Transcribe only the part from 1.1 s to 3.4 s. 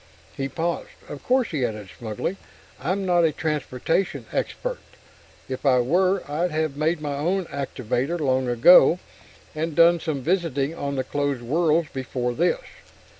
course," he added, smugly, "I'm not a